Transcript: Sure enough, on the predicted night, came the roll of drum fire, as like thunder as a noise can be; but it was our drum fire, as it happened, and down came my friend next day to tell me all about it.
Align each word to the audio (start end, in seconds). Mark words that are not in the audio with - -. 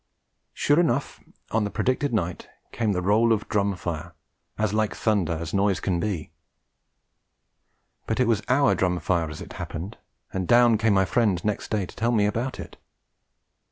Sure 0.55 0.79
enough, 0.79 1.19
on 1.51 1.63
the 1.63 1.69
predicted 1.69 2.11
night, 2.11 2.49
came 2.71 2.91
the 2.93 3.03
roll 3.03 3.31
of 3.31 3.47
drum 3.49 3.75
fire, 3.75 4.15
as 4.57 4.73
like 4.73 4.95
thunder 4.95 5.33
as 5.33 5.53
a 5.53 5.55
noise 5.55 5.79
can 5.79 5.99
be; 5.99 6.31
but 8.07 8.19
it 8.19 8.27
was 8.27 8.41
our 8.49 8.73
drum 8.73 8.99
fire, 8.99 9.29
as 9.29 9.41
it 9.41 9.53
happened, 9.53 9.97
and 10.33 10.47
down 10.47 10.75
came 10.79 10.95
my 10.95 11.05
friend 11.05 11.45
next 11.45 11.69
day 11.69 11.85
to 11.85 11.95
tell 11.95 12.11
me 12.11 12.23
all 12.25 12.29
about 12.29 12.59
it. 12.59 12.77